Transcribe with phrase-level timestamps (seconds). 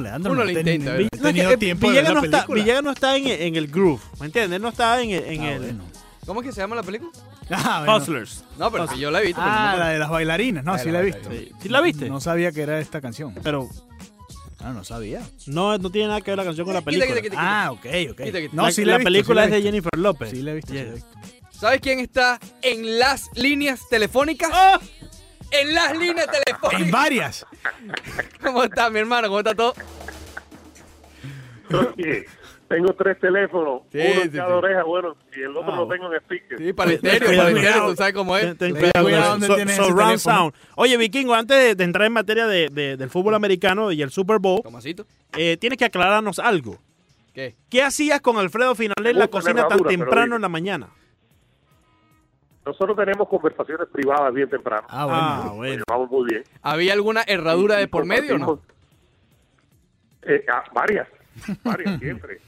[0.00, 2.20] Bueno, Leandro, Uno no lo intenta, he No, tenido eh, tiempo de ver Villegas, la
[2.20, 2.52] no está.
[2.54, 4.60] Villegas no está en, en el groove, ¿me entiendes?
[4.60, 5.84] No está en, en Ah, el bueno.
[6.26, 7.10] ¿Cómo es que se llama la película?
[7.50, 7.96] Ah, bueno.
[7.98, 8.42] Hustlers.
[8.58, 9.40] No, pero que yo la he visto.
[9.40, 10.64] no Ah, la de las bailarinas.
[10.64, 11.30] No, Ah, sí la la he visto.
[11.30, 11.52] Sí.
[11.62, 12.08] ¿Sí la viste?
[12.08, 13.32] No sabía que era esta canción.
[13.42, 13.68] Pero
[14.58, 15.20] Ah, no sabía.
[15.46, 17.06] no, no tiene nada que ver la canción con la película.
[17.06, 17.64] quita, quita, quita.
[17.66, 18.22] Ah, ok, ok.
[18.24, 18.56] Quita, quita.
[18.56, 19.62] No, la, sí la la, he visto, película sí es de.
[19.62, 20.30] Jennifer López.
[20.30, 20.94] Sí la he visto, sí la he Yeah.
[20.94, 21.10] visto.
[21.52, 24.50] ¿Sabes quién está en las líneas telefónicas?
[24.52, 24.80] ¡Ah!
[25.50, 26.90] En las líneas En telefónicas.
[26.90, 27.46] varias.
[28.42, 29.28] ¿Cómo está, mi hermano?
[29.28, 29.74] ¿Cómo está todo?
[31.96, 32.24] Oye,
[32.68, 34.54] tengo tres teléfonos, Sí, uno en sí, cada sí.
[34.54, 36.58] oreja, bueno, y el otro Ah, lo tengo en speaker.
[36.58, 38.56] Sí, para el estéreo, para el estéreo, tú sabes cómo es.
[38.56, 40.36] Ten- ten Ten cuidado So- tienes ese surround teléfono.
[40.36, 40.54] sound.
[40.76, 44.10] Oye, Vikingo, antes de, de entrar en materia de, de- del fútbol americano y el
[44.10, 45.06] Super Bowl, Tomasito.
[45.36, 46.78] eh, tienes que aclararnos algo.
[47.34, 47.54] ¿Qué?
[47.68, 50.88] ¿Qué hacías con Alfredo Finalé en la cocina tan temprano en la mañana?
[52.66, 54.86] Nosotros tenemos conversaciones privadas bien temprano.
[54.90, 55.20] Ah, bueno.
[55.22, 55.84] Ah, bueno.
[55.86, 56.44] llevamos muy bien.
[56.62, 58.60] ¿Había alguna herradura Y- de por medio o no?
[60.22, 61.06] Eh, ah, varias,
[61.64, 62.38] varias, siempre.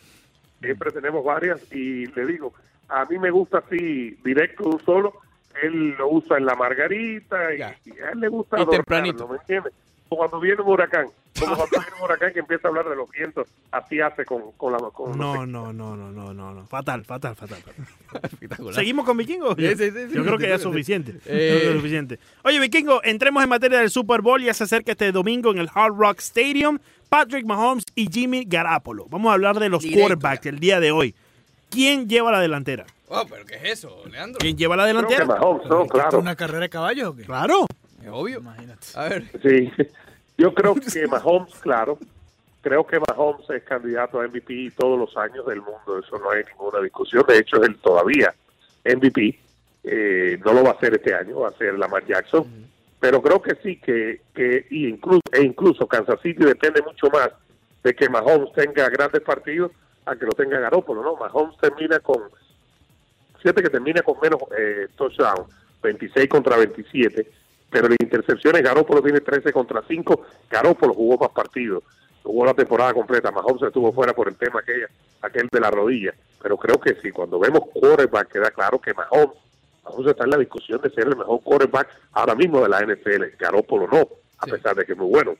[0.60, 2.52] Siempre tenemos varias y le digo,
[2.88, 5.14] a mí me gusta así, directo de un solo,
[5.62, 7.76] él lo usa en la margarita y, a
[8.12, 9.28] él le gusta Y tempranito.
[9.28, 9.72] ¿me entiendes?
[10.08, 11.06] Cuando viene un huracán,
[11.38, 14.52] como cuando viene un huracán que empieza a hablar de los vientos, así hace con,
[14.52, 14.78] con la...
[14.78, 16.66] Con No, no, no, no, no, no, no.
[16.66, 17.62] Fatal, fatal, fatal.
[17.62, 18.72] fatal.
[18.74, 19.54] ¿Seguimos con Vikingo?
[19.56, 20.14] Sí, sí, sí, sí.
[20.14, 21.12] Yo creo que ya es suficiente.
[21.12, 21.14] Eh.
[21.16, 22.18] Yo creo que es suficiente.
[22.44, 24.42] Oye, Vikingo, entremos en materia del Super Bowl.
[24.42, 26.78] Ya se acerca este domingo en el Hard Rock Stadium.
[27.08, 29.06] Patrick Mahomes y Jimmy Garapolo.
[29.08, 31.14] Vamos a hablar de los Directo, quarterbacks el día de hoy.
[31.70, 32.86] ¿Quién lleva la delantera?
[33.08, 34.38] Oh, pero ¿qué es eso, Leandro?
[34.38, 35.24] ¿Quién lleva la delantera?
[35.24, 36.18] Mahomes, no, ¿Esto es claro.
[36.18, 37.22] una carrera de caballos o qué?
[37.24, 37.66] Claro.
[38.02, 38.40] Es obvio.
[38.40, 38.86] Imagínate.
[38.94, 39.70] A ver, Sí,
[40.38, 41.98] yo creo que Mahomes, claro,
[42.62, 46.44] creo que Mahomes es candidato a MVP todos los años del mundo, eso no hay
[46.44, 48.34] ninguna discusión, de hecho él todavía
[48.84, 49.38] MVP,
[49.84, 52.46] eh, no lo va a hacer este año, va a ser Lamar Jackson,
[53.00, 57.30] pero creo que sí, que, que y incluso, e incluso Kansas City depende mucho más
[57.82, 59.72] de que Mahomes tenga grandes partidos
[60.04, 61.16] a que lo tenga Garoppolo, ¿no?
[61.16, 62.22] Mahomes termina con,
[63.38, 65.46] fíjate que termina con menos eh, touchdown,
[65.82, 67.30] 26 contra 27,
[67.70, 71.82] pero en intercepciones Garoppolo tiene 13 contra 5, Garoppolo jugó más partidos,
[72.22, 74.88] jugó la temporada completa, Mahomes estuvo fuera por el tema aquella,
[75.22, 79.36] aquel de la rodilla, pero creo que sí, cuando vemos quarterback queda claro que Mahomes,
[79.84, 83.36] Mahomes está en la discusión de ser el mejor quarterback ahora mismo de la NFL,
[83.38, 84.08] Garoppolo no,
[84.38, 84.52] a Sí.
[84.52, 85.34] pesar de que es muy bueno.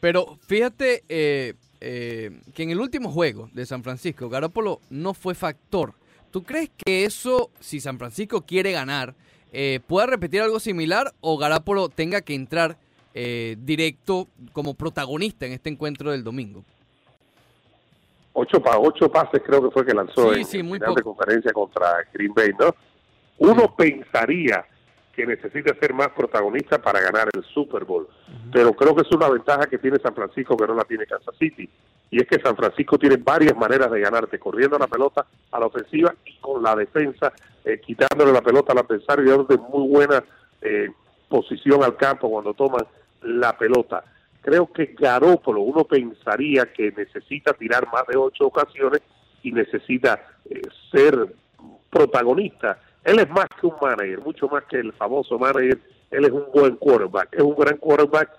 [0.00, 5.34] pero fíjate eh, eh, que en el último juego de San Francisco, Garoppolo no fue
[5.34, 5.92] factor.
[6.30, 9.14] ¿Tú crees que eso, si San Francisco quiere ganar,
[9.52, 12.76] eh, pueda repetir algo similar o Garoppolo tenga que entrar
[13.14, 16.64] eh, directo como protagonista en este encuentro del domingo?
[18.32, 21.02] ocho, pa ocho pases creo que fue que lanzó Sí, en sí, muy final de
[21.02, 22.74] conferencia contra Green Bay, ¿no?
[23.38, 24.64] Uno pensaría
[25.18, 28.06] que necesita ser más protagonista para ganar el Super Bowl,
[28.52, 31.34] pero creo que es una ventaja que tiene San Francisco que no la tiene Kansas
[31.36, 31.68] City,
[32.08, 35.66] y es que San Francisco tiene varias maneras de ganarte, corriendo la pelota a la
[35.66, 37.32] ofensiva y con la defensa,
[37.64, 40.22] eh, quitándole la pelota al adversario y dándote muy buena
[40.62, 40.88] eh,
[41.28, 42.86] posición al campo cuando toman
[43.22, 44.04] la pelota.
[44.40, 49.02] Creo que Garópolo, uno pensaría que necesita tirar más de ocho ocasiones
[49.42, 50.62] y necesita eh,
[50.92, 51.34] ser
[51.90, 52.78] protagonista.
[53.04, 55.78] Él es más que un manager, mucho más que el famoso manager.
[56.10, 58.30] Él es un buen quarterback, es un gran quarterback,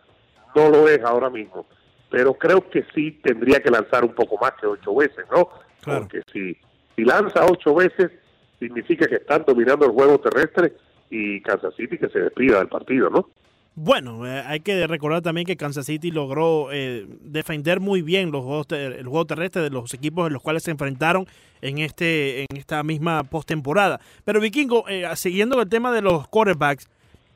[0.56, 1.66] no lo es ahora mismo.
[2.10, 5.50] Pero creo que sí tendría que lanzar un poco más que ocho veces, ¿no?
[5.82, 6.02] Claro.
[6.02, 6.58] Porque si,
[6.96, 8.12] si lanza ocho veces,
[8.60, 10.74] significa que están dominando el juego terrestre
[11.10, 13.30] y Kansas City que se despida del partido, ¿no?
[13.76, 18.44] Bueno, eh, hay que recordar también que Kansas City logró eh, defender muy bien los
[18.44, 21.28] juegos el juego terrestre de los equipos en los cuales se enfrentaron
[21.62, 24.02] en este en esta misma postemporada.
[24.26, 26.90] Pero Vikingo, eh, siguiendo el tema de los quarterbacks,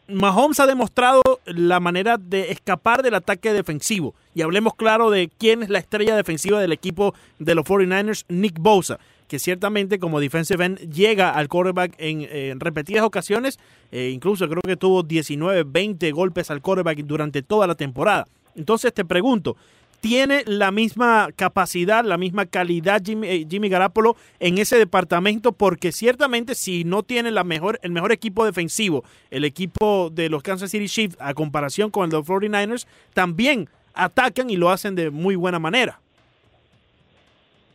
[0.10, 4.14] Mahomes ha demostrado la manera de escapar del ataque defensivo.
[4.36, 8.60] Y hablemos claro de quién es la estrella defensiva del equipo de los 49ers, Nick
[8.60, 9.00] Bosa,
[9.34, 13.58] que ciertamente como defensive end llega al quarterback en, en repetidas ocasiones.
[13.92, 18.28] eh, incluso creo que tuvo 19, 20 golpes al quarterback durante toda la temporada.
[18.56, 19.58] Entonces te pregunto,
[20.02, 25.52] ¿tiene la misma capacidad, la misma calidad Jimmy, eh, Garapolo en ese departamento?
[25.52, 30.44] Porque ciertamente si no tiene la mejor, el mejor equipo defensivo, el equipo de los
[30.44, 32.86] Kansas City Chiefs a comparación con el de los 49ers,
[33.16, 36.03] también atacan y lo hacen de muy buena manera.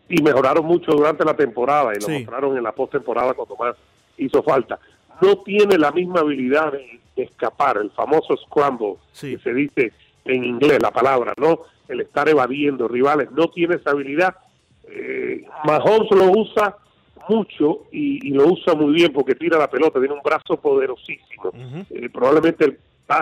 [0.09, 2.13] Y mejoraron mucho durante la temporada y lo Sí.
[2.13, 3.77] mostraron en la postemporada cuando más
[4.17, 4.79] hizo falta.
[5.21, 9.37] No tiene la misma habilidad de, de escapar, el famoso scramble Sí.
[9.37, 9.93] que se dice
[10.25, 11.61] en inglés la palabra, ¿no?
[11.89, 14.37] El estar evadiendo rivales, no tiene esa habilidad.
[14.91, 16.77] Eh, Mahomes lo usa
[17.29, 21.53] mucho y, y lo usa muy bien porque tira la pelota, tiene un brazo poderosísimo,
[21.91, 22.79] eh, probablemente el,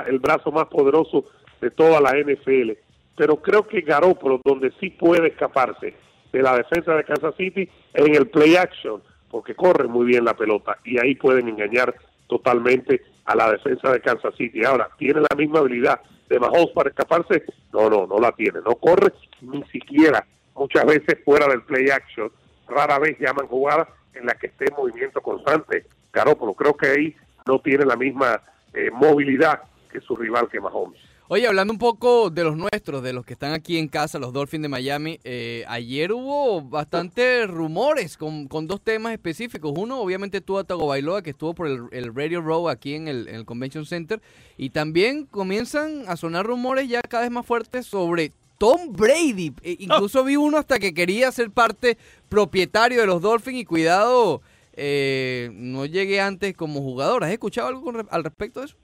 [0.09, 1.25] el brazo más poderoso
[1.61, 2.73] de toda la NFL.
[3.17, 5.95] pero creo que Garoppolo, donde sí puede escaparse
[6.33, 10.35] de la defensa de Kansas City, en el play action, porque corre muy bien la
[10.35, 11.95] pelota y ahí pueden engañar
[12.27, 14.65] totalmente a la defensa de Kansas City.
[14.65, 17.45] Ahora, ¿tiene la misma habilidad de Mahomes para escaparse?
[17.73, 18.61] No, no, no la tiene.
[18.65, 22.31] No corre ni siquiera muchas veces fuera del play action.
[22.69, 25.87] Rara vez llaman jugadas en las que esté en movimiento constante.
[26.13, 28.41] Garoppolo, creo que ahí no tiene la misma
[28.73, 31.01] eh, movilidad que su rival que Mahomes.
[31.29, 34.33] Oye, hablando un poco de los nuestros, de los que están aquí en casa, los
[34.33, 39.73] Dolphins de Miami, eh, ayer hubo bastantes rumores con, con, dos temas específicos.
[39.77, 43.27] Uno, obviamente, tuvo a Tagovailoa, que estuvo por el, el Radio Row aquí en el,
[43.27, 44.23] en el, Convention Center.
[44.57, 49.53] Y también comienzan a sonar rumores ya cada vez más fuertes sobre Tom Brady.
[49.65, 54.43] E, incluso vi uno hasta que quería ser parte propietario de los Dolphins y cuidado,
[54.75, 57.25] eh, no llegué antes como jugador.
[57.25, 58.77] ¿Has escuchado algo con, al respecto de eso?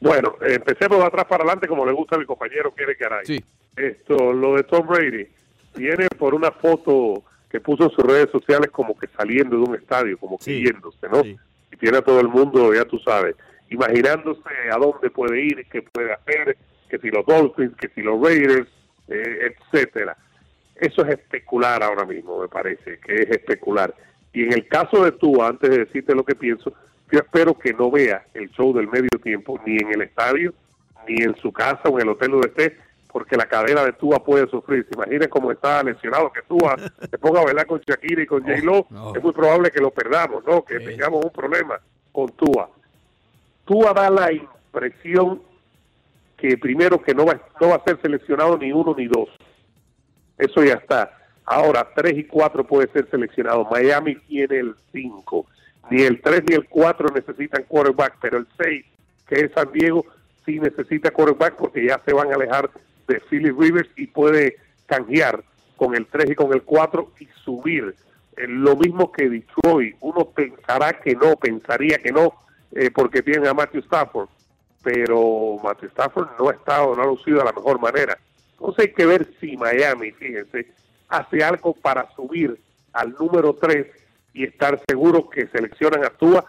[0.00, 3.24] Bueno, empecemos de atrás para adelante como le gusta a mi compañero Quiere Caray.
[3.26, 3.42] Sí.
[3.76, 5.26] Esto, lo de Tom Brady,
[5.74, 9.74] viene por una foto que puso en sus redes sociales como que saliendo de un
[9.74, 10.64] estadio, como que Sí.
[10.64, 11.22] yéndose, ¿no?
[11.22, 11.36] Sí.
[11.72, 13.36] Y tiene a todo el mundo, ya tú sabes,
[13.70, 14.40] imaginándose
[14.72, 16.56] a dónde puede ir, qué puede hacer,
[16.88, 18.68] que si los Dolphins, que si los Raiders,
[19.08, 20.16] eh, etcétera.
[20.74, 23.94] Eso es especular ahora mismo, me parece, que es especular.
[24.32, 26.72] Y en el caso de tú, antes de decirte lo que pienso,
[27.10, 30.52] yo espero que no vea el show del medio tiempo ni en el estadio,
[31.08, 32.76] ni en su casa o en el hotel donde esté,
[33.12, 34.86] porque la cadera de Tua puede sufrir.
[34.88, 36.76] Se imagina cómo está lesionado que Tua
[37.10, 39.14] se ponga a bailar con Shakira y con J-Lo, no.
[39.14, 40.64] es muy probable que lo perdamos, ¿no?
[40.64, 41.80] Que tengamos un problema
[42.12, 42.70] con Tua.
[43.64, 45.42] Tua da la impresión
[46.36, 49.28] que primero que no va, no va a ser seleccionado ni uno ni dos.
[50.38, 51.16] Eso ya está.
[51.44, 53.64] Ahora, tres y cuatro puede ser seleccionado.
[53.70, 55.46] Miami tiene el cinco.
[55.90, 58.84] Ni el tres ni el cuatro necesitan quarterback, pero el seis,
[59.26, 60.04] que es San Diego,
[60.44, 62.70] sí necesita quarterback porque ya se van a alejar
[63.06, 64.56] de Philip Rivers y puede
[64.86, 65.42] canjear
[65.76, 67.94] con el tres y con el cuatro y subir.
[68.36, 69.96] Eh, lo mismo que Detroit.
[70.00, 72.34] Uno pensará que no, pensaría que no,
[72.72, 74.28] eh, porque tienen a Matthew Stafford
[74.86, 78.16] pero Matthew Stafford no ha estado, no ha lucido de la mejor manera.
[78.52, 80.68] Entonces hay que ver si Miami, fíjense,
[81.08, 82.56] hace algo para subir
[82.92, 83.84] al número 3
[84.36, 86.44] y estar seguro que seleccionan a Tua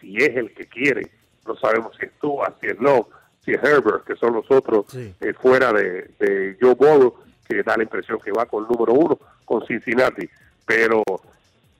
[0.00, 1.10] si es el que quiere.
[1.46, 3.06] No sabemos si es Tua, si es Love,
[3.44, 5.14] si es Herbert, que son los otros Sí.
[5.20, 7.14] eh, fuera de, de Joe Burrow,
[7.48, 10.28] que da la impresión que va con el número 1, con Cincinnati.
[10.66, 11.02] Pero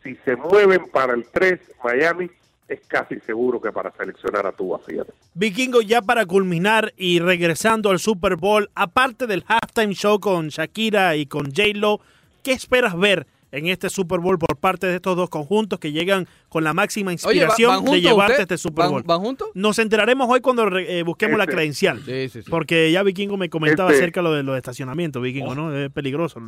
[0.03, 2.31] si se mueven para el 3, Miami,
[2.69, 5.13] es casi seguro que para seleccionar a Tua, fíjate.
[5.35, 11.17] Vikingo, ya para culminar y regresando al Super Bowl, aparte del halftime show con Shakira
[11.17, 12.01] y con J-Lo,
[12.43, 16.27] ¿qué esperas ver en este Super Bowl por parte de estos dos conjuntos que llegan
[16.49, 18.43] con la máxima Oye, ¿va- inspiración ¿van de llevarte usted?
[18.43, 19.03] este Super ¿Van- Bowl?
[19.05, 19.49] ¿Van juntos?
[19.55, 22.03] Nos enteraremos hoy cuando re- eh, busquemos la Este- credencial.
[22.05, 22.51] Sí, sí, sí.
[22.51, 25.75] Porque ya Vikingo me comentaba Este- acerca de lo de los estacionamientos, Vikingo, ¿no?
[25.77, 26.41] Es peligroso.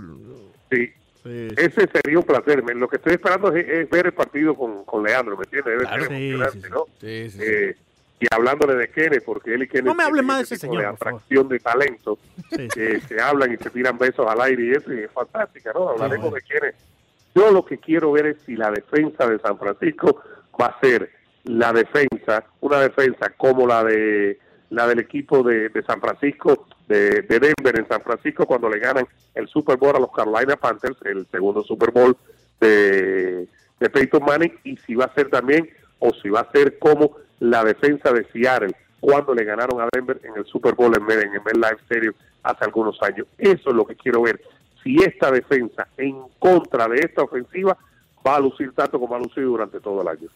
[0.71, 0.87] Sí,
[1.23, 1.49] Sí.
[1.57, 2.63] ese sería un placer.
[2.63, 5.73] Me- Lo que estoy esperando es, es ver el partido con, con Leandro, ¿me entiendes?
[5.73, 6.03] Debe Claro.
[6.07, 6.71] ser Sí, emocionante, sí, sí.
[6.71, 6.85] ¿no?
[7.01, 7.45] Sí, sí, sí.
[7.47, 7.77] Eh,
[8.23, 10.83] y hablándole de Kenneth, porque él y Kenneth No me hable más de ese señor,
[10.83, 12.19] de atracción de talento,
[12.51, 12.69] Sí.
[12.69, 15.89] que se hablan y se tiran besos al aire y eso y es fantástica, ¿no?
[15.89, 16.37] Hablaremos bueno.
[16.37, 16.75] de Kenneth.
[17.41, 20.23] Yo lo que quiero ver es si la defensa de San Francisco
[20.61, 21.11] va a ser
[21.45, 24.39] la defensa, una defensa como la de
[24.69, 28.79] la del equipo de, de San Francisco, de, de Denver en San Francisco, cuando le
[28.79, 32.15] ganan el Super Bowl a los Carolina Panthers, el segundo Super Bowl
[32.61, 36.79] de, de Peyton Manning, y si va a ser también, o si va a ser
[36.79, 41.11] como la defensa de Seattle, cuando le ganaron a Denver en el Super Bowl en,
[41.11, 43.27] en el MetLife Stadium hace algunos años.
[43.39, 44.39] Eso es lo que quiero ver.
[44.83, 47.77] Si esta defensa en contra de esta ofensiva
[48.27, 50.29] va a lucir tanto como ha lucido durante todo el año.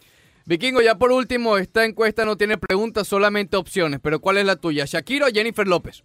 [0.45, 3.99] Vikingo, ya por último, esta encuesta no tiene preguntas, solamente opciones.
[4.01, 4.85] Pero ¿cuál es la tuya?
[4.85, 6.03] ¿Shakira o Jennifer López?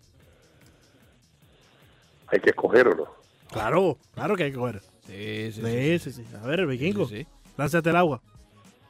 [2.28, 3.14] Hay que escogerlo.
[3.50, 4.80] Claro, claro que hay que coger.
[5.06, 6.24] Sí, sí, Sí, sí, sí.
[6.42, 7.26] A ver, Vikingo, Sí, sí.
[7.58, 8.22] lánzate el agua.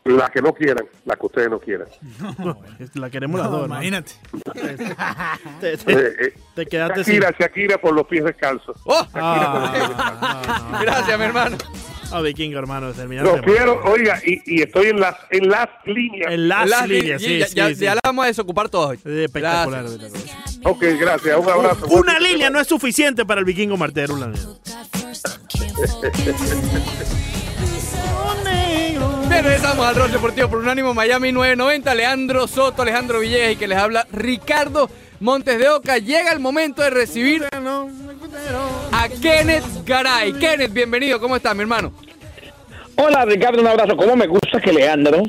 [0.05, 1.87] La que no quieran, la que ustedes no quieran.
[2.95, 3.83] La queremos las No, dos, hermano.
[3.85, 4.13] imagínate.
[5.61, 7.21] Te, te- Eh, eh, te quedaste sin...
[7.21, 8.77] Shakira, Shakira por los pies descalzos.
[8.87, 9.07] ¡Oh!
[9.15, 9.73] Ah,
[10.63, 10.81] no, no, no.
[10.81, 11.59] Gracias, mi hermano.
[12.13, 13.37] Ah, Vikingo, hermano, terminaste.
[13.37, 16.33] Lo quiero, oiga, y, y estoy en las en las líneas.
[16.33, 17.75] En las Las líneas, sí, ya, sí, ya- sí.
[17.85, 18.97] ya la vamos a desocupar todos hoy.
[18.97, 19.85] Sí, Espectacular.
[19.85, 20.61] Gracias.
[20.65, 21.37] Ok, gracias.
[21.39, 21.87] Un abrazo.
[21.89, 24.15] Una línea no es suficiente para el Vikingo Martero.
[24.15, 24.47] una línea.
[29.31, 31.95] Bien, regresamos al rol deportivo por Unánimo Miami 990.
[31.95, 35.99] Leandro Soto, Alejandro Villegas y que les habla Ricardo Montes de Oca.
[35.99, 40.33] Llega el momento de recibir a Kenneth Garay.
[40.33, 41.21] Kenneth, bienvenido.
[41.21, 41.93] ¿Cómo estás, mi hermano?
[42.97, 43.97] Hola Ricardo, un abrazo.
[43.97, 45.23] ¿Cómo me gusta que Leandro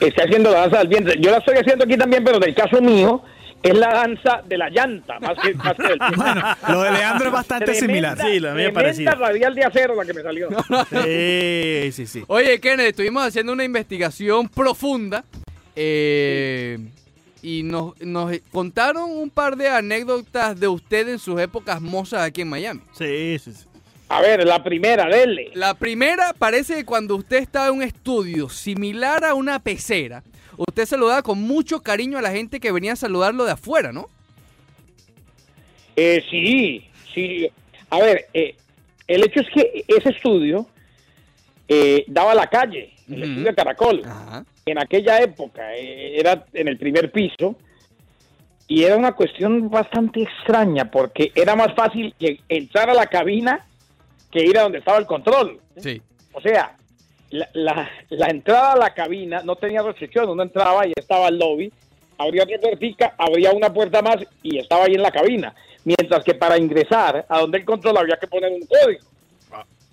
[0.00, 1.20] esté haciendo la danza del vientre?
[1.20, 3.22] Yo la estoy haciendo aquí también, pero del caso mío,
[3.68, 5.98] es la danza de la llanta, más que, más que del.
[6.16, 8.18] Bueno, lo de Leandro es bastante Tremenda- similar.
[8.20, 9.14] Sí, la mía parecida.
[9.14, 10.48] radial de acero la que me salió.
[10.90, 12.24] Sí, sí, sí.
[12.28, 15.24] Oye, Kenneth, estuvimos haciendo una investigación profunda
[15.74, 16.78] eh,
[17.42, 22.42] y nos, nos contaron un par de anécdotas de usted en sus épocas mozas aquí
[22.42, 22.80] en Miami.
[22.92, 23.64] Sí, sí, sí.
[24.08, 25.50] A ver, la primera, dele.
[25.54, 30.22] La primera parece que cuando usted estaba en un estudio similar a una pecera,
[30.56, 34.06] usted saludaba con mucho cariño a la gente que venía a saludarlo de afuera, ¿no?
[35.96, 36.84] Eh, sí,
[37.14, 37.48] sí.
[37.90, 38.56] A ver, eh,
[39.06, 40.66] el hecho es que ese estudio
[41.68, 44.02] eh, daba a la calle, el estudio de Caracol.
[44.04, 44.44] Ajá.
[44.64, 47.56] En aquella época eh, era en el primer piso
[48.68, 53.64] y era una cuestión bastante extraña porque era más fácil que entrar a la cabina
[54.30, 55.60] que ir a donde estaba el control.
[55.76, 56.02] Sí.
[56.32, 56.76] O sea,
[57.30, 61.38] la, la- la entrada a la cabina no tenía restricción, uno entraba y estaba al
[61.38, 61.72] lobby,
[62.18, 65.54] abría otra puertica, abría una puerta más y estaba ahí en la cabina.
[65.84, 69.00] Mientras que para ingresar a donde el control había que poner un código.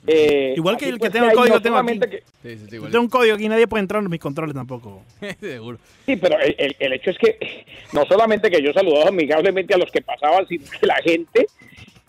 [0.05, 1.87] Eh, Igual que el que pues tengo el código no tengo aquí.
[1.87, 2.91] solamente que- Sí, sí, sí, Yo igual.
[2.91, 5.01] tengo un código aquí, nadie puede entrar en mis controles tampoco.
[5.39, 5.77] Seguro.
[6.05, 9.77] Sí, pero el, el- el hecho es que no solamente que yo saludaba amigablemente a
[9.77, 11.45] los que pasaban, sino que la gente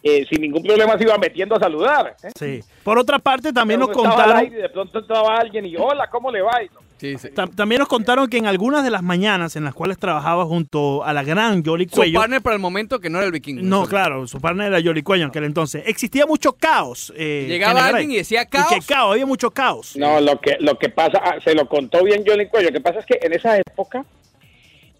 [0.07, 2.15] eh, sin ningún problema se iba metiendo a saludar.
[2.23, 2.29] ¿eh?
[2.39, 2.61] Sí.
[2.85, 6.31] Por otra parte, también nos contaron, aire y de pronto entraba alguien y hola, ¿cómo
[6.31, 6.63] le va?
[6.63, 7.29] Y no, Sí, sí.
[7.31, 11.03] ta- también nos contaron que en algunas de las mañanas en las cuales trabajaba junto
[11.05, 13.63] a la gran Yoli Su Cuello, partner para el momento que no era el vikingo.
[13.63, 13.91] no, Eso.
[13.91, 17.13] claro, su partner era Yoli Cuello en aquel entonces, existía mucho caos.
[17.17, 18.69] eh, Llegaba alguien y decía Y caos.
[18.73, 19.97] que caos, había mucho caos.
[19.97, 22.81] No, lo que, lo que pasa, ah, se lo contó bien Johnny Cuello, lo que
[22.81, 24.05] pasa es que en esa época,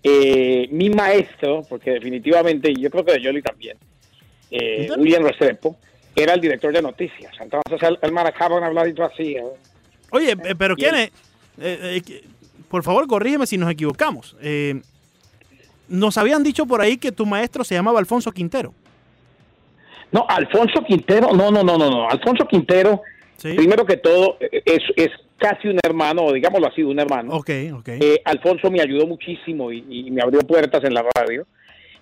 [0.03, 3.77] eh, mi maestro, porque definitivamente, y yo creo que de Johnny también,
[4.55, 4.89] eh.
[4.97, 5.77] William Restrepo,
[6.17, 7.33] era el director de noticias.
[7.41, 9.37] Entonces él, él manejaba un habladito así.
[9.37, 9.43] ¿eh?
[10.11, 11.11] Oye, eh, pero quién es,
[11.61, 12.23] Eh, eh,
[12.69, 14.37] por favor, corrígeme si nos equivocamos.
[14.43, 14.81] Eh,
[15.89, 18.73] nos habían dicho por ahí que tu maestro se llamaba Alfonso Quintero.
[20.11, 22.09] No, Alfonso Quintero, no, no, no, no, no.
[22.09, 23.03] Alfonso Quintero,
[23.37, 23.53] Sí.
[23.55, 27.35] primero que todo, eh, es, es casi un hermano, digámoslo así, un hermano.
[27.35, 27.89] Ok, ok.
[28.01, 31.45] Eh, Alfonso me ayudó muchísimo y, y me abrió puertas en la radio.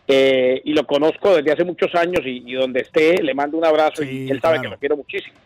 [0.08, 3.64] Eh, y lo conozco desde hace muchos años y, y donde esté le mando un
[3.64, 4.62] abrazo Sí, y él sabe claro.
[4.62, 5.36] que lo quiero muchísimo.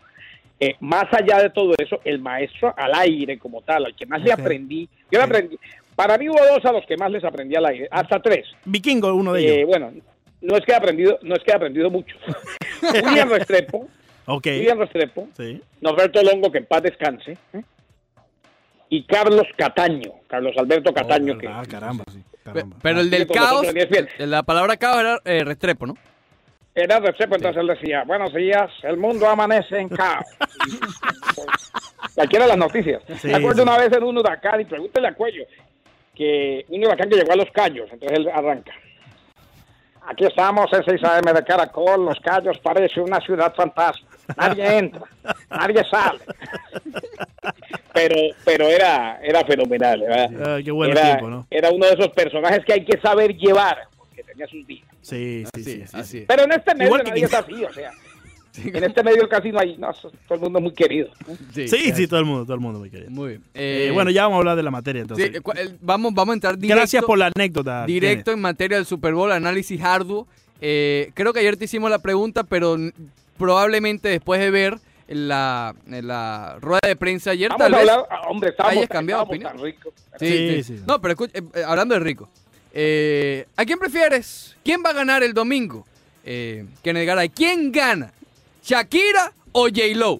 [0.59, 4.21] Eh, más allá de todo eso, el maestro al aire como tal, al que más
[4.23, 5.59] le aprendí, yo le aprendí,
[5.95, 8.47] para mí hubo dos a los que más les aprendí al aire, hasta tres.
[8.65, 9.67] Vikingo, uno de Eh, ellos.
[9.67, 9.93] bueno,
[10.41, 12.15] no es que he aprendido, no es que he aprendido mucho.
[13.05, 13.87] William Restrepo,
[14.25, 14.47] Ok.
[14.47, 15.61] William Restrepo, Sí.
[15.81, 17.61] Norberto Longo, que en paz descanse, ¿eh?
[18.89, 22.03] y Carlos Cataño, Carlos Alberto Cataño, que Ah, caramba.
[22.05, 22.13] Pe-
[22.53, 22.77] caramba.
[22.81, 25.95] Pero el del Sí, con nosotros caos, la palabra caos era eh, Restrepo, ¿no?
[26.75, 30.25] era Restrepo, entonces él decía, buenos días, el mundo amanece en caos.
[32.15, 33.01] Cualquiera de las noticias.
[33.19, 33.61] Sí, Me acuerdo sí.
[33.63, 35.43] una vez en un huracán, y pregúntele a Cuello,
[36.13, 38.73] que un huracán que llegó a Los Cayos, entonces él arranca.
[40.05, 44.07] Aquí estamos en 6 AM de Caracol, Los Cayos parece una ciudad fantasma.
[44.37, 45.03] Nadie entra,
[45.49, 46.19] nadie sale.
[47.97, 50.01] Pero, pero era, era fenomenal.
[50.03, 51.47] Era, Ah, qué buen era, tiempo, ¿no?
[51.49, 54.85] era uno de esos personajes que hay que saber llevar, porque tenía sus días.
[55.01, 55.71] Sí, sí, Así, sí.
[55.71, 56.25] sí, así sí.
[56.27, 57.91] Pero en este medio que nadie es así, o sea.
[58.57, 61.09] En este medio casi no hay, no, todo el mundo es muy querido.
[61.53, 63.11] Sí, Sí, sí, todo el mundo, todo el mundo, mi querido.
[63.11, 63.43] Muy bien.
[63.53, 65.35] Eh, Eh, bueno, ya vamos a hablar de la materia sí, entonces.
[65.63, 67.85] eh, vamos, vamos a entrar directo, Gracias por la anécdota.
[67.85, 70.27] directo en materia del Super Bowl, análisis arduo.
[70.59, 72.77] Eh, creo que ayer te hicimos la pregunta, pero
[73.37, 74.77] probablemente después de ver
[75.07, 77.89] la, la rueda de prensa ayer, Vamos tal a vez...
[77.89, 79.51] hablar, ah, hombre, estábamos, hayas cambiado opinión.
[79.53, 79.93] tan ricos.
[80.19, 80.77] Sí, Sí, sí.
[80.77, 80.83] sí.
[80.85, 82.29] No, pero escucha, eh, eh, hablando de rico.
[82.73, 84.55] eh, ¿A quién prefieres?
[84.63, 85.85] ¿Quién va a ganar el domingo?
[86.25, 87.29] Eh, Garay.
[87.29, 88.11] ¿Quién gana?
[88.63, 90.19] ¿Shakira o J-Lo?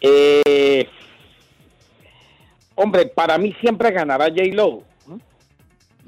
[0.00, 0.88] Eh,
[2.76, 4.82] hombre, para mí siempre ganará J-Lo,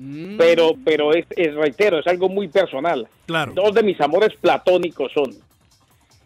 [0.02, 3.06] Mm, pero, pero es, es, reitero, es algo muy personal.
[3.26, 3.52] Claro.
[3.52, 5.30] Dos de mis amores platónicos son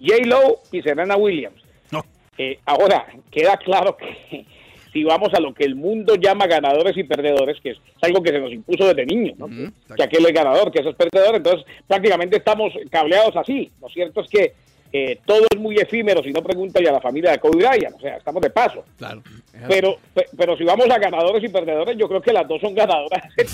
[0.00, 1.60] J-Lo y Serena Williams.
[1.90, 2.04] No.
[2.38, 4.44] Eh, ahora, queda claro que
[4.92, 8.30] si vamos a lo que el mundo llama ganadores y perdedores, que es algo que
[8.30, 9.48] se nos impuso desde niños, ¿no?
[9.96, 13.70] Que aquel es ganador, que eso es perdedor, entonces prácticamente estamos cableados así.
[13.80, 14.52] Lo cierto es que
[14.96, 18.00] eh, todo es muy efímero, si no pregúntale a la familia de Kobe Bryant, o
[18.00, 18.84] sea, estamos de paso.
[18.96, 19.22] Claro.
[19.66, 22.74] Pero, pe- pero si vamos a ganadores y perdedores, yo creo que las dos son
[22.76, 23.24] ganadoras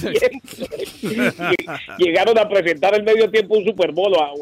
[1.98, 4.32] Llegaron a presentar el medio tiempo un Super Bowl, a-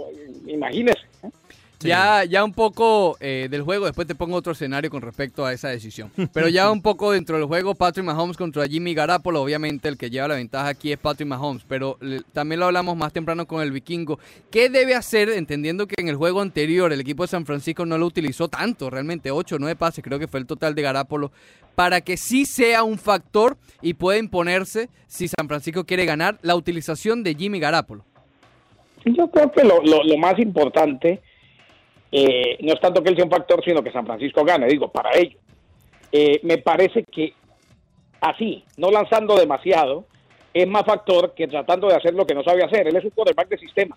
[1.81, 5.53] Ya, ya un poco eh, del juego, después te pongo otro escenario con respecto a
[5.53, 6.11] esa decisión.
[6.33, 10.11] Pero ya un poco dentro del juego, Patrick Mahomes contra Jimmy Garapolo, obviamente el que
[10.11, 13.63] lleva la ventaja aquí es Patrick Mahomes, pero le- también lo hablamos más temprano con
[13.63, 14.19] el vikingo.
[14.51, 17.97] ¿Qué debe hacer, entendiendo que en el juego anterior el equipo de San Francisco no
[17.97, 21.31] lo utilizó tanto, realmente 8 o 9 pases, creo que fue el total de Garapolo,
[21.77, 26.57] para que sí sea un factor y pueda imponerse si San Francisco quiere ganar la
[26.57, 28.05] utilización de Jimmy Garapolo?
[29.05, 31.21] Yo creo que lo, lo, lo más importante
[32.11, 34.89] eh, no es tanto que él sea un factor, sino que San Francisco gane, digo,
[34.89, 35.39] para ello.
[36.11, 37.35] Eh, me parece que
[38.21, 40.07] así, no lanzando demasiado,
[40.55, 42.89] es más factor que tratando de hacer lo que no sabe hacer.
[42.89, 43.97] Él es un quarterback de sistema.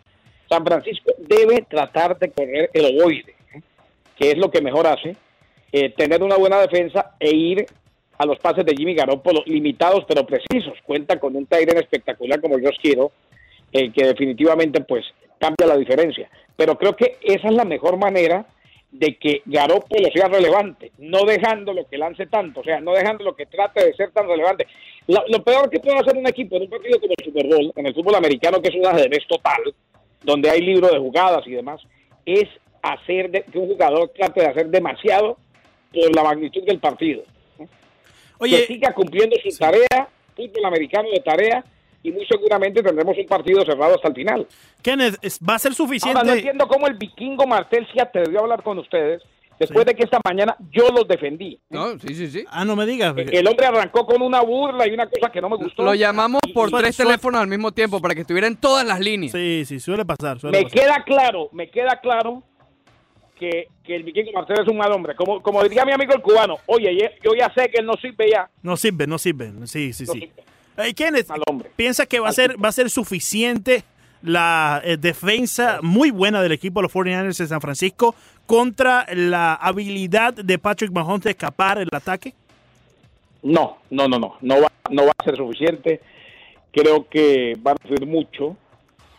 [0.50, 3.36] San Francisco debe tratar de correr el ovoide,
[4.18, 5.16] que es lo que mejor hace,
[5.72, 7.66] eh, tener una buena defensa e ir
[8.18, 10.78] a los pases de Jimmy Garoppolo, limitados pero precisos.
[10.86, 13.12] Cuenta con un Tyren espectacular como Josh quiero
[13.72, 15.06] eh, que definitivamente pues
[15.40, 16.30] cambia la diferencia.
[16.62, 18.46] Pero creo que esa es la mejor manera
[18.92, 23.48] de que Garoppolo sea relevante, no dejándolo que lance tanto, o sea, no dejándolo que
[23.48, 24.68] trate de ser tan relevante.
[25.08, 27.74] Lo, lo peor que puede hacer un equipo en un partido como el Super Bowl,
[27.76, 29.74] en el fútbol americano, que es un ajedrez total,
[30.22, 31.82] donde hay libro de jugadas y demás,
[32.28, 32.48] es
[32.84, 35.38] hacer de- que un jugador trate de hacer demasiado
[35.92, 37.24] por la magnitud del partido.
[37.58, 37.66] que
[38.38, 41.66] Oye, siga cumpliendo su tarea, fútbol americano de tarea,
[42.04, 44.48] y muy seguramente tendremos un partido cerrado hasta el final.
[44.82, 46.18] Kenneth, es- ¿va a ser suficiente?
[46.18, 49.22] Ahora no entiendo cómo el vikingo Martel se atrevió a hablar con ustedes
[49.60, 49.90] después Sí.
[49.90, 51.60] de que esta mañana yo los defendí.
[51.70, 52.44] No, sí, sí, sí.
[52.50, 53.14] Ah, no me digas.
[53.16, 55.84] El hombre arrancó con una burla y una cosa que no me gustó.
[55.84, 59.32] Lo llamamos por tres teléfonos al mismo tiempo para que estuviera en todas las líneas.
[59.34, 60.40] Sí, sí, suele pasar.
[60.40, 60.80] Suele me pasar.
[60.80, 62.42] queda claro, me queda claro
[63.40, 65.16] que, que el vikingo Martel es un mal hombre.
[65.16, 67.94] Como, como diría mi amigo el cubano, oye, ye- yo ya sé que él no
[68.02, 68.50] sirve ya.
[68.64, 69.52] No sirve, no sirve.
[69.66, 70.20] Sí, sí, No sí.
[70.22, 70.44] sirve.
[70.78, 71.70] Hey, Kenneth, Mal hombre.
[71.76, 73.84] ¿piensas que va a ser, va a ser suficiente
[74.22, 79.56] la eh, defensa muy buena del equipo de los 49ers de San Francisco contra la
[79.56, 82.34] habilidad de Patrick Mahomes de escapar el ataque?
[83.44, 86.02] No, no, no, no, no va, no va a ser suficiente.
[86.72, 88.56] Creo que va a sufrir mucho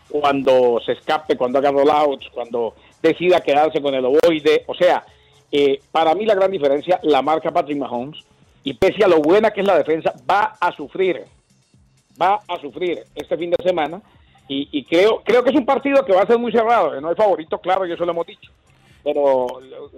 [0.09, 4.63] cuando se escape, cuando haga rollouts, cuando decida quedarse con el ovoide.
[4.67, 5.05] O sea,
[5.51, 8.19] eh, para mí la gran diferencia la marca Patrick Mahomes
[8.63, 11.25] y pese a lo buena que es la defensa, va a sufrir,
[12.21, 14.01] va a sufrir este fin de semana
[14.47, 16.99] y, y creo, creo que es un partido que va a ser muy cerrado.
[16.99, 18.51] No hay favorito, claro, y eso lo hemos dicho.
[19.03, 19.47] Pero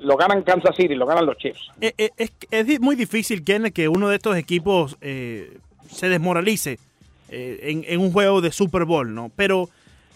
[0.02, 1.70] lo, ganan Kansas City, lo ganan los Chiefs.
[1.80, 5.58] Eh, eh, Es, muy difícil, que uno de estos equipos eh,
[5.90, 6.80] se desmoralice
[7.30, 9.32] eh, en, en un juego de Super Bowl, ¿no?
[9.36, 9.70] Pero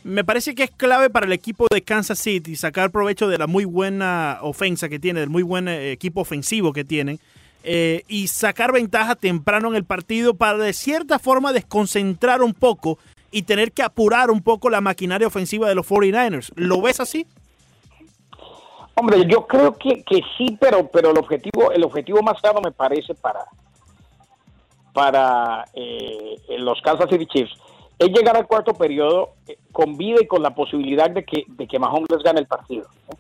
[0.04, 3.46] me parece que es clave para el equipo de Kansas City sacar provecho de la
[3.46, 7.20] muy buena ofensa que tiene, del muy buen equipo ofensivo que tienen,
[7.64, 12.98] eh, y sacar ventaja temprano en el partido para de cierta forma desconcentrar un poco
[13.32, 16.52] y tener que apurar un poco la maquinaria ofensiva de los 49ers.
[16.56, 17.28] ¿Lo ves así?
[18.96, 22.72] Hombre, yo creo que, que sí, pero pero el objetivo el objetivo más claro me
[22.72, 23.46] parece para
[24.94, 27.54] para eh, los Kansas City Chiefs
[27.98, 31.68] es llegar al cuarto periodo eh, con vida y con la posibilidad de que de
[31.68, 32.88] que Mahomes les gane el partido.
[33.08, 33.18] ¿no?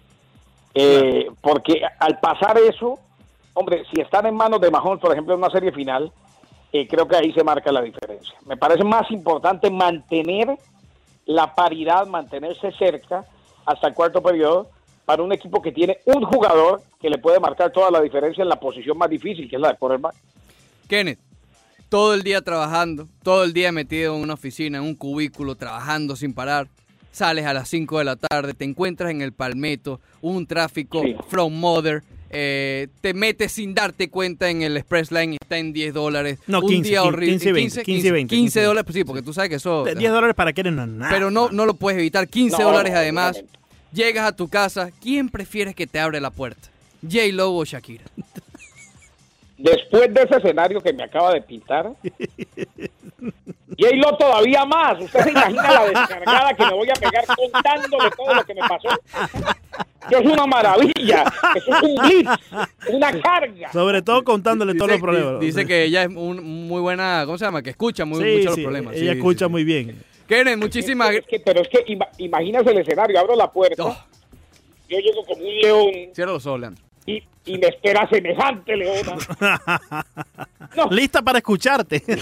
[0.73, 2.99] Eh, Porque al pasar eso,
[3.53, 6.11] hombre, si están en manos de Mahomes, por ejemplo, en una serie final,
[6.71, 8.33] eh, creo que ahí se marca la diferencia.
[8.45, 10.57] Me parece más importante mantener
[11.25, 13.25] la paridad, mantenerse cerca
[13.65, 14.69] hasta el cuarto periodo
[15.05, 18.49] para un equipo que tiene un jugador que le puede marcar toda la diferencia en
[18.49, 20.13] la posición más difícil, que es la de quarterback.
[20.87, 21.19] Kenneth,
[21.89, 26.15] todo el día trabajando, todo el día metido en una oficina, en un cubículo, trabajando
[26.15, 26.67] sin parar.
[27.11, 31.15] Sales a las 5 de la tarde, te encuentras en el Palmetto, un tráfico Sí.
[31.27, 35.93] from Mother, eh, te metes sin darte cuenta en el Express Line, está en 10
[35.93, 36.39] dólares.
[36.47, 37.31] No, un 15, día 15, horrible.
[37.33, 39.83] 15, 20, 15, 20, 15 dólares, pues sí, porque tú sabes que eso...
[39.83, 41.11] De 10 dólares para Kenneth no nada.
[41.11, 42.27] Pero no, no lo puedes evitar.
[42.27, 43.31] 15 No, dólares no, además.
[43.37, 43.59] obviamente.
[43.91, 44.91] Llegas a tu casa.
[45.01, 46.69] ¿Quién prefieres que te abre la puerta?
[47.01, 48.03] J-Lo o Shakira.
[49.59, 51.91] Después de ese escenario que me acaba de pintar,
[53.77, 55.01] J-Lo todavía más.
[55.01, 58.61] Usted se imagina la descargada que me voy a pegar contándole todo lo que me
[58.61, 58.87] pasó.
[60.09, 61.25] Eso es una maravilla.
[61.55, 62.29] Eso es un blitz,
[62.89, 63.71] una carga.
[63.73, 65.39] Sobre todo contándole todos los problemas.
[65.41, 67.61] Dice que ella es un- muy buena, ¿cómo se llama?
[67.61, 68.95] Que escucha muy, Sí, mucho los sí, problemas.
[68.95, 69.51] Ella Sí, escucha sí, sí.
[69.51, 70.01] muy bien.
[70.27, 73.19] Kenneth, muchísimas Es que- pero es que ima- imagínese el escenario.
[73.19, 73.83] Abro la puerta.
[73.83, 73.97] Oh,
[74.89, 76.83] Yo llego como un león Cierra los ojos, Leandro.
[77.05, 79.15] Y, y me espera semejante leona.
[80.75, 80.87] No.
[80.91, 81.99] Lista para escucharte.
[82.05, 82.21] Sí, sí,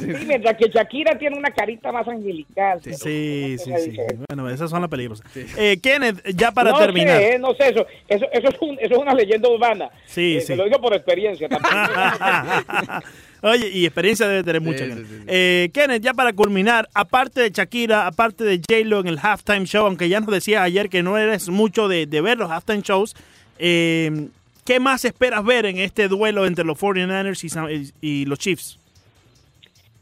[0.00, 0.12] sí.
[0.18, 2.80] Sí, mientras que Shakira tiene una carita más angelical.
[2.82, 3.96] Sí, sí, sí.
[4.28, 5.26] Bueno, esas son las peligrosas.
[5.56, 7.18] Eh, Kenneth, ya para no terminar.
[7.18, 7.86] Sé, eh, no sé eso.
[8.08, 9.88] Eso, eso, es un- eso es una leyenda urbana.
[10.06, 10.46] Sí, Eh, sí.
[10.48, 11.48] Te lo digo por experiencia.
[11.48, 13.02] también.
[13.42, 14.78] Oye, y experiencia debe tener mucha.
[14.78, 15.06] Sí, Kenneth.
[15.06, 15.24] sí, sí, sí.
[15.28, 19.86] Eh, Kenneth, ya para culminar, aparte de Shakira, aparte de J-Lo en el halftime show,
[19.86, 23.14] aunque ya nos decías ayer que no eres mucho de, de ver los halftime shows,
[23.58, 24.28] eh,
[24.64, 28.78] ¿qué más esperas ver en este duelo entre los 49ers y, los Chiefs?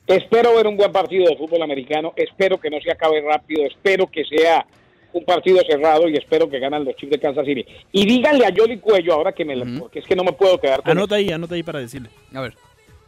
[0.06, 2.12] Espero ver un buen partido de fútbol americano.
[2.16, 3.64] Espero que no se acabe rápido.
[3.66, 4.66] Espero que sea
[5.12, 7.64] un partido cerrado y espero que ganen los Chiefs de Kansas City.
[7.92, 10.60] Y díganle a Yoli Cuello ahora que me la- porque es que no me puedo
[10.60, 12.10] quedar con Anota ahí, anota ahí para decirle.
[12.34, 12.54] A ver.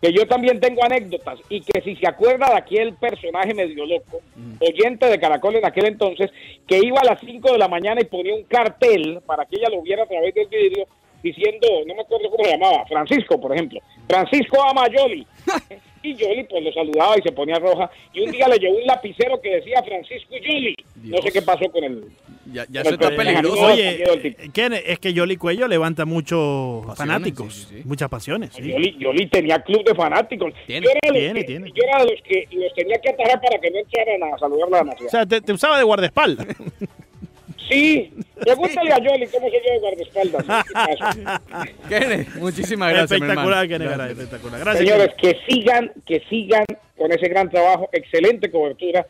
[0.01, 4.21] Que yo también tengo anécdotas y que si se acuerda de aquel personaje medio loco,
[4.61, 6.31] oyente de Caracol en aquel entonces,
[6.67, 9.71] que iba a las 5 de la mañana y ponía un cartel para que ella
[9.71, 10.87] lo viera a través del vidrio
[11.23, 13.81] diciendo, no me acuerdo cómo se llamaba, Francisco, por ejemplo.
[14.09, 15.27] Francisco ama a Yoli.
[16.03, 17.91] y Yoli pues lo saludaba y se ponía roja.
[18.13, 20.77] Y un día le llevó un lapicero que decía Francisco y Yoli.
[20.97, 21.33] No sé Dios.
[21.35, 22.05] qué pasó con el...
[22.53, 23.61] Ya, se está peligroso.
[23.61, 27.83] Oye, eh, es que Yoli Cuello levanta muchos Pasiones, fanáticos, sí, sí, sí.
[27.85, 28.51] muchas pasiones.
[28.55, 28.71] sí.
[28.71, 30.55] Yoli, Yoli tenía club de fanáticos.
[30.65, 31.73] Tiene, yo, era de los tiene, que, tiene.
[31.75, 34.79] yo era de los que los tenía que atajar para que no entraran a saludarla
[34.79, 35.11] a la O nación.
[35.11, 36.47] sea, te, te usaba de guardaespaldas.
[37.69, 40.45] Sí, pregúntale a Yoli cómo yo de guardaespaldas.
[41.89, 43.69] Kenneth, muchísimas gracias, espectacular.
[43.69, 44.11] Kenneth Gracias.
[44.19, 44.61] espectacular.
[44.61, 44.85] Gracias.
[44.89, 45.37] Señores, Kenneth.
[45.47, 46.65] que sigan, que sigan
[46.97, 49.07] con ese gran trabajo, excelente cobertura,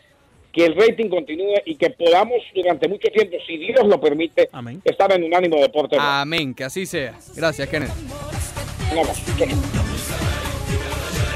[0.52, 4.80] que el rating continúe y que podamos durante mucho tiempo, si Dios lo permite, Amén.
[4.84, 5.96] estar en Unánimo Deporte.
[5.98, 7.14] Amén, que así sea.
[7.34, 7.90] Gracias, Kenneth.
[8.90, 9.22] Un abrazo.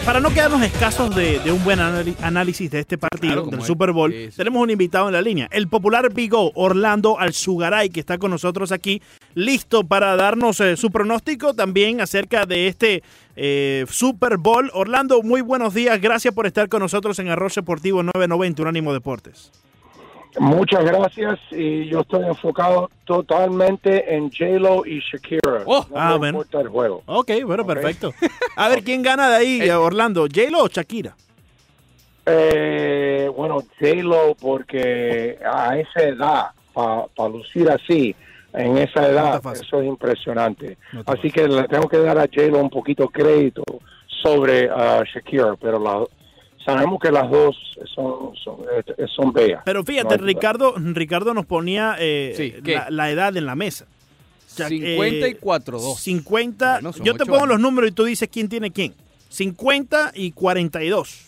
[0.05, 3.67] Para no quedarnos escasos de, de un buen análisis de este partido, Claro, del es.
[3.67, 5.47] Super Bowl, tenemos un invitado en la línea.
[5.53, 9.03] El popular Vigo, Orlando Alzugaray, que está con nosotros aquí,
[9.35, 13.03] listo para darnos eh, su pronóstico también acerca de este
[13.37, 14.71] eh, Super Bowl.
[14.75, 16.01] Orlando, muy buenos días.
[16.01, 19.53] Gracias por estar con nosotros en Arroz Deportivo 990, Unánimo Deportes.
[20.39, 25.65] Muchas gracias y yo estoy enfocado totalmente en J-Lo y Shakira.
[25.67, 26.39] Oh, no ah, me bueno.
[26.39, 27.03] importa el juego.
[27.07, 28.13] Ok, bueno, perfecto.
[28.57, 29.73] A ver, ¿quién gana de ahí, Eh.
[29.75, 30.23] Orlando?
[30.33, 31.17] ¿J-Lo o Shakira?
[32.27, 38.15] Eh, bueno, J-Lo porque a esa edad, para lucir así,
[38.53, 40.77] en esa edad, eso es impresionante.
[40.93, 43.65] No así que le tengo que dar a J-Lo un poquito crédito
[44.23, 46.05] sobre ah, Shakira, pero la-
[46.65, 47.57] sabemos que las dos
[47.95, 49.63] son, son, eh, son bellas.
[49.65, 50.25] Pero fíjate, No.
[50.25, 52.75] Ricardo, Ricardo nos ponía eh, Sí, ¿qué?
[52.75, 53.87] la, la edad en la mesa.
[54.47, 56.01] O sea, 54 eh, 2.
[56.01, 56.81] 50.
[56.83, 57.49] Bueno, yo te pongo años.
[57.51, 58.95] los números y tú dices quién tiene quién.
[59.29, 61.27] 50 y 42.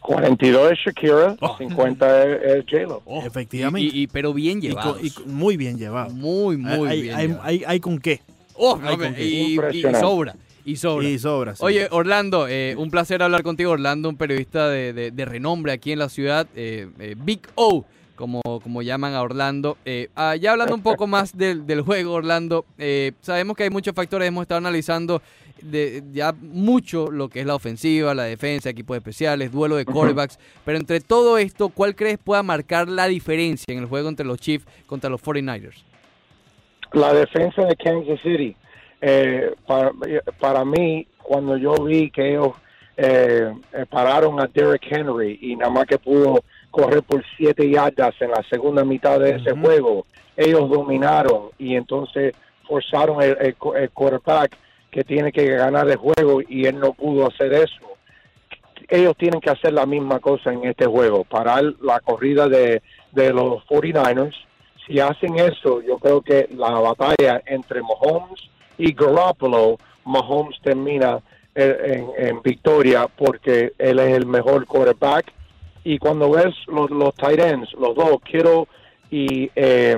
[0.00, 1.56] 42 es Shakira, Oh.
[1.58, 3.02] 50 es, es J-Lo.
[3.26, 3.94] Efectivamente.
[3.96, 4.96] Y, y- pero bien Y y con-
[5.26, 6.10] muy bien llevado.
[6.10, 8.20] muy, muy hay, bien hay, hay- hay con qué.
[8.54, 9.24] Oh, hay no, con qué.
[9.24, 10.00] y, y Impresionante.
[10.00, 10.36] sobra.
[10.66, 11.08] Y sobra.
[11.08, 11.54] Y sobra.
[11.56, 11.64] sí.
[11.64, 13.70] Oye, Orlando, eh, un placer hablar contigo.
[13.70, 17.84] Orlando, un periodista de, de- de renombre aquí en la ciudad, eh, eh, Big O,
[18.16, 19.78] como, como llaman a Orlando.
[19.84, 23.70] Eh, ah, ya hablando un poco más del, del juego, Orlando, eh, sabemos que hay
[23.70, 25.22] muchos factores, hemos estado analizando
[25.62, 30.38] de, ya mucho lo que es la ofensiva, la defensa, equipos especiales, duelo de quarterbacks,
[30.64, 34.38] pero entre todo esto, ¿cuál crees pueda marcar la diferencia en el juego entre los
[34.40, 35.76] Chiefs contra los 49ers?
[36.92, 38.56] La defensa de Kansas City.
[39.08, 39.92] Eh, para,
[40.40, 42.54] para mí, cuando yo vi que ellos
[42.96, 46.42] eh, eh, pararon a Derrick Henry y nada más que pudo
[46.72, 52.34] correr por siete yardas en la segunda mitad de ese juego, ellos dominaron y entonces
[52.66, 54.56] forzaron el, el, el quarterback
[54.90, 57.86] que tiene que ganar el juego y él no pudo hacer eso.
[58.88, 63.32] Ellos tienen que hacer la misma cosa en este juego, parar la corrida de, de
[63.32, 64.34] los 49ers.
[64.84, 71.20] Si hacen eso, yo creo que la batalla entre Mahomes y Garoppolo, Mahomes termina
[71.54, 75.32] en, en- en victoria porque él es el mejor quarterback.
[75.84, 78.66] Y cuando ves los, los tight ends, los dos, Kittle
[79.10, 79.96] y eh,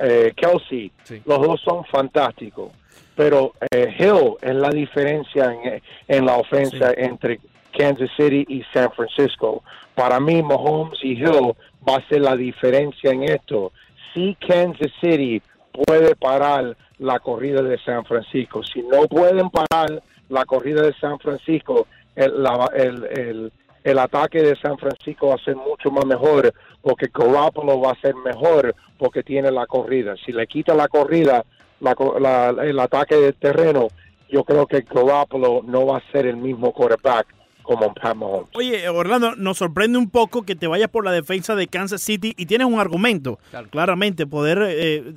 [0.00, 1.22] eh, Kelsey, Sí.
[1.26, 2.72] los dos son fantásticos.
[3.14, 7.38] Pero eh, Hill es la diferencia en, en la ofensa entre
[7.76, 9.62] Kansas City y San Francisco.
[9.94, 11.52] Para mí, Mahomes y Hill
[11.86, 13.72] va a ser la diferencia en esto.
[14.14, 15.42] Si Kansas City
[15.86, 21.18] puede parar la corrida de San Francisco, si no pueden parar la corrida de San
[21.18, 26.04] Francisco, el, la- el, el- el ataque de San Francisco va a ser mucho más
[26.04, 30.14] mejor porque Garoppolo va a ser mejor porque tiene la corrida.
[30.24, 31.44] Si le quita la corrida,
[31.80, 33.88] la co- la- el ataque de terreno,
[34.28, 37.26] yo creo que Garoppolo no va a ser el mismo quarterback
[37.62, 38.48] como Pat Mahomes.
[38.54, 42.34] Oye, Orlando, nos sorprende un poco que te vayas por la defensa de Kansas City
[42.36, 43.68] y tienes un argumento, Claro.
[43.70, 45.14] claramente, poder eh,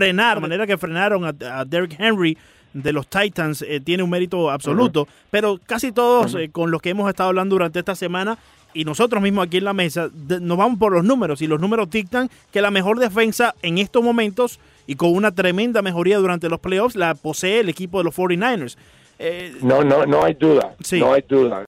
[0.00, 2.36] frenar, manera que frenaron a, a Derrick Henry
[2.74, 6.90] de los Titans, eh, tiene un mérito absoluto, pero casi todos eh, con los que
[6.90, 8.36] hemos estado hablando durante esta semana
[8.74, 11.58] y nosotros mismos aquí en la mesa, de- nos vamos por los números y los
[11.58, 16.50] números dictan que la mejor defensa en estos momentos y con una tremenda mejoría durante
[16.50, 18.76] los playoffs la posee el equipo de los 49ers.
[19.18, 20.74] Eh, No, no, no hay duda.
[20.84, 21.00] Sí.
[21.00, 21.64] No hay duda.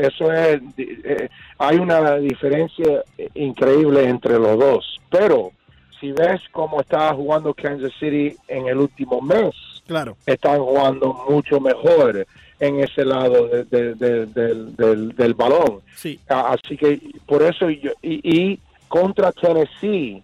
[0.00, 0.60] Eso es.
[0.78, 4.98] eh, hay una diferencia increíble entre los dos.
[5.08, 5.52] Pero
[6.00, 9.54] si ves cómo está jugando Kansas City en el último mes,
[9.86, 10.16] claro.
[10.26, 12.26] están jugando mucho mejor
[12.60, 15.80] en ese lado de- de- de- del, del- del balón.
[15.94, 16.18] Sí.
[16.28, 18.20] Así que por eso yo, y,
[18.52, 20.22] y contra Tennessee,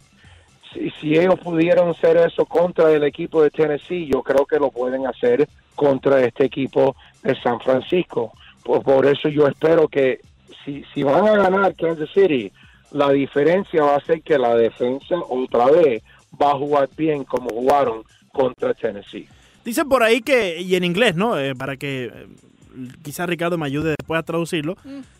[0.72, 4.70] si, si ellos pudieron hacer eso contra el equipo de Tennessee, yo creo que lo
[4.70, 8.32] pueden hacer contra este equipo de San Francisco.
[8.64, 10.20] Por, por eso yo espero que
[10.64, 12.50] si, si van a ganar Kansas City,
[12.94, 16.02] la diferencia va a ser que la defensa otra vez
[16.40, 18.02] va a jugar bien como jugaron
[18.32, 19.28] contra Tennessee.
[19.64, 21.38] Dicen por ahí que, y en inglés, ¿no?
[21.38, 22.26] Eh, para que eh,
[23.02, 24.76] quizás Ricardo me ayude después a traducirlo.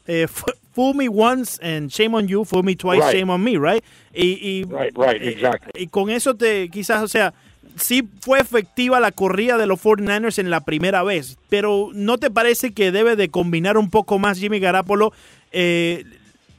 [0.06, 3.16] Eh, fu- fool me once and shame on you, fool me twice, Right.
[3.20, 3.82] shame on me, right?
[4.14, 5.82] Y, y, Right, right, eh, exactly.
[5.82, 7.32] y con eso te, quizás, o sea,
[7.76, 12.30] sí fue efectiva la corrida de los 49ers en la primera vez, pero ¿no te
[12.30, 15.12] parece que debe de combinar un poco más Jimmy Garapolo
[15.52, 16.04] eh,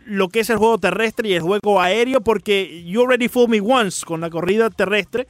[0.06, 2.22] lo que es el juego terrestre y el juego aéreo?
[2.22, 5.28] Porque you already fooled me once con la corrida terrestre.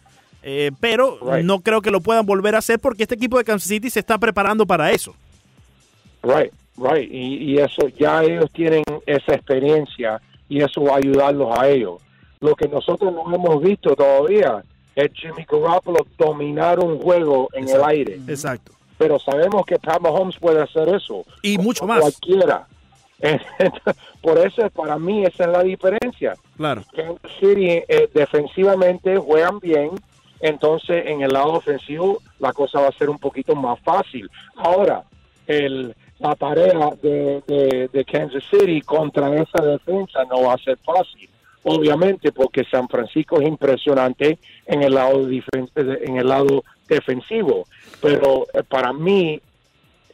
[0.48, 1.44] eh, pero Right.
[1.44, 4.00] no creo que lo puedan volver a hacer porque este equipo de Kansas City se
[4.00, 5.16] está preparando para eso.
[6.22, 7.10] Right, right.
[7.12, 12.00] Y, y eso, ya ellos tienen esa experiencia y eso va a ayudarlos a ellos.
[12.42, 14.64] Lo que nosotros no hemos visto todavía
[14.96, 18.20] es Jimmy Garoppolo dominar un juego en el aire.
[18.28, 18.72] Exacto.
[18.98, 21.26] Pero sabemos que Pat Mahomes puede hacer eso.
[21.42, 22.00] Y mucho más.
[22.02, 22.68] Cualquiera.
[24.22, 26.34] Por eso, para mí, esa es la diferencia.
[26.58, 26.84] Claro.
[26.96, 29.92] Kansas City eh, defensivamente juegan bien,
[30.42, 34.30] entonces en el lado ofensivo la cosa va a ser un poquito más fácil.
[34.56, 35.04] Ahora,
[35.48, 40.78] el, la tarea de, de- de Kansas City contra esa defensa no va a ser
[40.78, 41.30] fácil,
[41.64, 47.66] obviamente porque San Francisco es impresionante en el lado difen- en el lado defensivo,
[48.02, 49.40] pero eh, para mí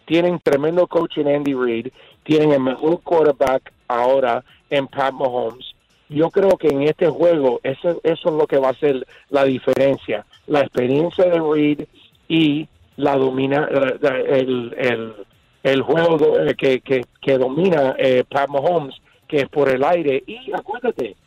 [0.05, 1.87] tienen tremendo coach en Andy Reid,
[2.31, 5.75] tienen el mejor quarterback ahora en Pat Mahomes.
[6.07, 9.43] Yo creo que en este juego eso, eso es lo que va a ser la
[9.43, 11.81] diferencia, la experiencia de Reid
[12.29, 15.13] y la domina el, el,
[15.61, 18.95] el juego eh, que, que, que domina eh, Pat Mahomes,
[19.27, 20.23] que es por el aire.
[20.25, 21.17] Y acuérdate,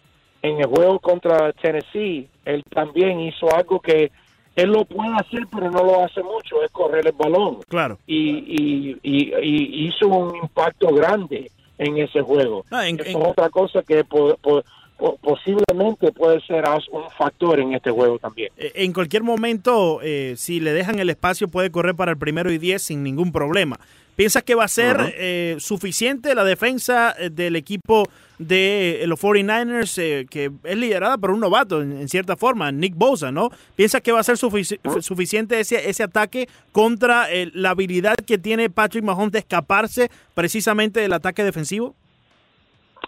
[0.41, 4.11] en el juego contra Tennessee, él también hizo algo que
[4.57, 7.99] él lo puede hacer, pero no lo hace mucho, es correr el balón Claro.
[8.07, 12.65] y, y, y- y hizo un impacto grande en ese juego.
[12.71, 14.63] Ah, en- Eso en- es otra cosa que po- po-
[14.97, 18.51] po- posiblemente puede ser un factor en este juego también.
[18.57, 22.53] Eh, En cualquier momento, eh, si le dejan el espacio, puede correr para el primero
[22.53, 23.79] y diez sin ningún problema.
[24.17, 28.05] ¿Piensas que va a ser eh, suficiente la defensa eh, del equipo
[28.39, 32.71] de eh, los 49ers, eh, que es liderada por un novato, en, en cierta forma,
[32.71, 33.51] Nick Bosa, ¿no?
[33.77, 38.39] ¿Piensas que va a ser sufici- suficiente ese, ese ataque contra eh, la habilidad que
[38.39, 41.95] tiene Patrick Mahomes de escaparse precisamente del ataque defensivo?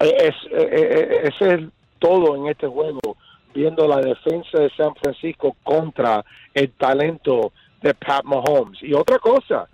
[0.00, 1.60] Es, ese es
[1.98, 3.16] todo en este juego,
[3.54, 8.82] viendo la defensa de San Francisco contra el talento de Pat Mahomes.
[8.82, 9.66] Y otra cosa,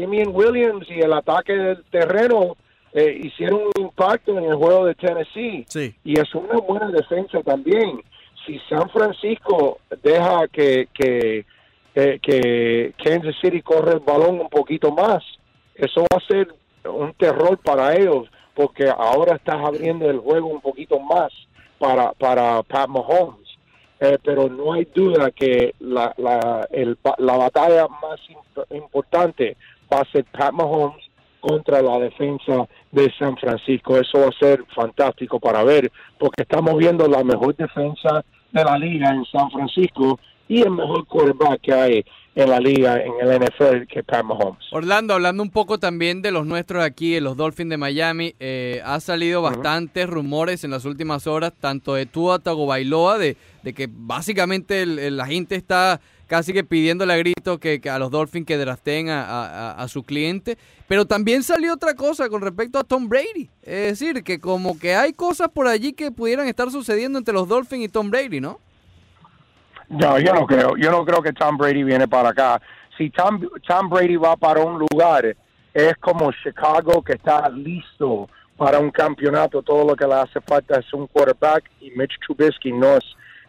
[0.00, 2.56] Damian Williams y el ataque del terreno
[2.94, 5.64] eh, hicieron un impacto en el juego de Tennessee.
[5.68, 5.94] Sí.
[6.04, 8.02] y es una buena defensa también.
[8.46, 11.44] Si San Francisco deja que, que,
[11.94, 15.22] que, que Kansas City corre el balón un poquito más,
[15.74, 16.48] eso va a ser
[16.84, 21.32] un terror para ellos, porque ahora estás abriendo el juego un poquito más
[21.78, 23.40] para, para Pat Mahomes.
[24.00, 29.56] Eh, pero no hay duda que la, la, el, la batalla más imp- importante
[29.92, 31.02] va a ser Pat Mahomes
[31.40, 33.96] contra la defensa de San Francisco.
[33.98, 38.78] Eso va a ser fantástico para ver, porque estamos viendo la mejor defensa de la
[38.78, 43.42] liga en San Francisco y el mejor quarterback que hay en la liga, en el
[43.42, 44.62] NFL, que Pat Mahomes.
[44.72, 48.80] Orlando, hablando un poco también de los nuestros aquí, en los Dolphins de Miami, eh,
[48.86, 53.86] ha salido bastantes rumores en las últimas horas, tanto de Tua Tagovailoa, de, de que
[53.90, 56.00] básicamente el- el- la gente está
[56.32, 60.56] casi que pidiéndole a grito que, a los Dolphins que draften a su cliente,
[60.88, 64.94] pero también salió otra cosa con respecto a Tom Brady, es decir, que como que
[64.94, 68.58] hay cosas por allí que pudieran estar sucediendo entre los Dolphins y Tom Brady, ¿no?
[69.90, 70.74] No, yo no creo.
[70.78, 72.62] Yo no creo que Tom Brady viene para acá.
[72.96, 75.36] Si Tom, Tom Brady va para un lugar,
[75.74, 79.60] es como Chicago que está listo para un campeonato.
[79.60, 83.04] Todo lo que le hace falta es un quarterback y Mitch Trubisky no es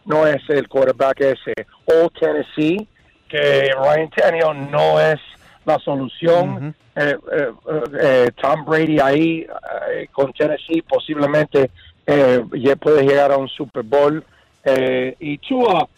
[0.06, 1.54] no es el quarterback ese.
[1.86, 2.86] O Tennessee,
[3.28, 5.20] que Ryan Tannehill no es
[5.64, 6.74] la solución.
[6.96, 7.48] Eh, eh,
[8.00, 9.46] eh, Tom Brady ahí
[10.12, 11.70] con Tennessee posiblemente
[12.06, 14.22] eh, ya puede llegar a un Super Bowl.
[14.64, 15.88] Eh, y Tua,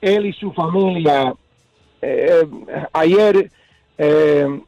[0.00, 1.32] él y su familia,
[2.02, 2.44] eh,
[2.92, 3.50] ayer
[3.96, 4.60] eh,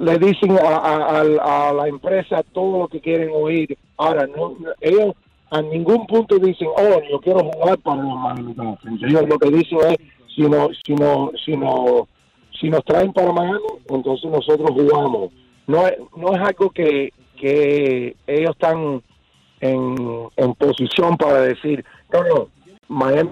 [0.00, 3.76] le dicen a, a- a- a la empresa todo lo que quieren oír.
[3.96, 5.14] Ahora, no- ellos
[5.50, 9.02] a ningún punto dicen, oh, yo quiero jugar para los Miami Dolphins.
[9.02, 9.96] Ellos lo que dicen es,
[10.34, 12.08] si, no, si, no, si, no,
[12.60, 13.58] si nos traen para Miami,
[13.88, 15.30] entonces nosotros jugamos.
[15.66, 19.02] No es, no es algo que, que ellos están
[19.60, 22.48] en, en posición para decir, no, no,
[22.88, 23.30] Miami,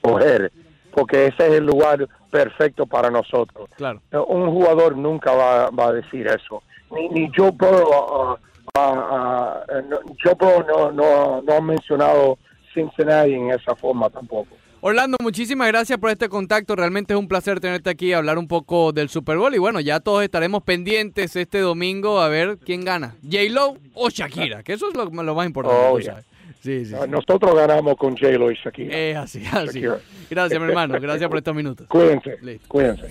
[0.00, 0.52] coger,
[0.92, 3.68] porque ese es el lugar perfecto para nosotros.
[3.76, 4.00] Claro.
[4.28, 6.62] Un jugador nunca va, va a decir eso.
[6.90, 8.38] Ni, ni Joe Burrow,
[8.74, 12.38] ah, ah, ah, no, Joe Burrow no, no, no ha mencionado
[12.74, 14.48] Cincinnati en esa forma tampoco.
[14.82, 16.76] Orlando, muchísimas gracias por este contacto.
[16.76, 19.54] Realmente es un placer tenerte aquí y hablar un poco del Super Bowl.
[19.54, 24.62] Y bueno, ya todos estaremos pendientes este domingo a ver quién gana, J-Lo o Shakira,
[24.62, 25.80] que eso es lo, lo más importante.
[25.90, 26.12] Oh, yeah.
[26.12, 26.26] sabes.
[26.62, 26.94] Sí, sí.
[27.00, 28.96] Ah, Nosotros ganamos con J-Lo y Shakira.
[28.96, 29.80] Es así, así.
[29.80, 29.98] Shakira.
[30.30, 31.00] Gracias, mi hermano.
[31.00, 31.86] Gracias por estos minutos.
[31.88, 32.68] Cuídense, Listo.
[32.68, 33.08] cuídense.